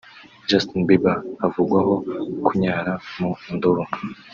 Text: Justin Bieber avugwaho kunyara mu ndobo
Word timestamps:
Justin 0.49 0.81
Bieber 0.87 1.17
avugwaho 1.45 1.93
kunyara 2.45 2.93
mu 3.17 3.29
ndobo 3.55 3.83